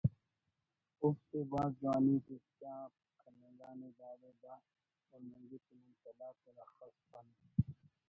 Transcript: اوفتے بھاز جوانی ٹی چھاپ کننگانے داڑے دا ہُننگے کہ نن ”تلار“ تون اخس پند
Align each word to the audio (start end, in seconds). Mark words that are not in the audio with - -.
اوفتے 1.01 1.39
بھاز 1.51 1.71
جوانی 1.81 2.15
ٹی 2.25 2.37
چھاپ 2.57 2.91
کننگانے 3.21 3.89
داڑے 3.99 4.31
دا 4.43 4.53
ہُننگے 5.09 5.57
کہ 5.65 5.73
نن 5.81 5.91
”تلار“ 6.03 6.35
تون 6.43 6.57
اخس 6.63 6.95
پند 7.11 7.33